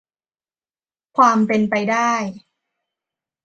[1.17, 2.11] ความเป็นไปได้